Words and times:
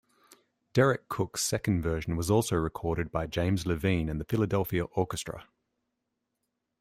Deryck 0.73 1.07
Cooke's 1.09 1.43
second 1.43 1.83
version 1.83 2.15
was 2.15 2.31
also 2.31 2.55
recorded 2.55 3.11
by 3.11 3.27
James 3.27 3.67
Levine 3.67 4.09
and 4.09 4.19
the 4.19 4.25
Philadelphia 4.25 4.85
Orchestra. 4.85 5.45